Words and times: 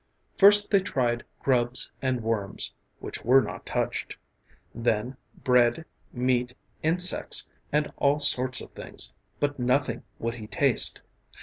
First 0.35 0.71
they 0.71 0.79
tried 0.79 1.25
grubs 1.41 1.91
and 2.01 2.23
worms 2.23 2.73
which 2.97 3.23
were 3.23 3.39
not 3.39 3.67
touched; 3.67 4.17
then 4.73 5.15
bread, 5.43 5.85
meat, 6.11 6.55
insects 6.81 7.51
and 7.71 7.93
all 7.97 8.17
sorts 8.19 8.61
of 8.61 8.71
things, 8.71 9.13
but 9.39 9.59
nothing 9.59 10.01
would 10.17 10.33
he 10.33 10.47
taste. 10.47 11.01